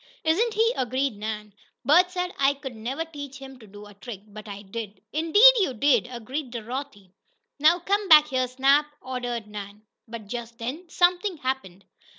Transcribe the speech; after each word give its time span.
"Isn't 0.23 0.55
he!" 0.55 0.73
agreed 0.75 1.15
Nan. 1.15 1.53
"Bert 1.85 2.09
said 2.09 2.33
I 2.39 2.57
never 2.73 3.05
could 3.05 3.13
teach 3.13 3.37
him 3.37 3.59
to 3.59 3.67
do 3.67 3.85
a 3.85 3.93
trick, 3.93 4.21
but 4.25 4.47
I 4.47 4.63
did." 4.63 4.99
"Indeed 5.13 5.53
you 5.59 5.75
did!" 5.75 6.07
agreed 6.09 6.49
Dorothy. 6.49 7.11
"Now 7.59 7.77
come 7.77 8.09
back 8.09 8.29
here, 8.29 8.47
Snap!" 8.47 8.87
ordered 8.99 9.45
Nan. 9.45 9.83
But 10.07 10.25
just 10.25 10.57
then 10.57 10.89
something 10.89 11.37
happened. 11.37 11.85